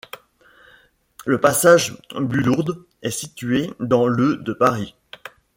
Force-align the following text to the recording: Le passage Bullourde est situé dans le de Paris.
Le 1.27 1.39
passage 1.39 1.95
Bullourde 2.15 2.83
est 3.03 3.11
situé 3.11 3.71
dans 3.79 4.07
le 4.07 4.37
de 4.37 4.51
Paris. 4.51 4.95